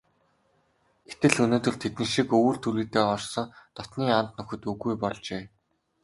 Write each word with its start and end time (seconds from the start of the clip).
Гэтэл 1.07 1.35
өнөөдөр 1.43 1.75
тэдэн 1.81 2.07
шиг 2.13 2.27
өвөр 2.37 2.55
түрийдээ 2.63 3.05
орсон 3.15 3.45
дотнын 3.75 4.13
анд 4.17 4.31
нөхөд 4.37 4.61
үгүй 4.71 4.93
болжээ. 5.03 5.43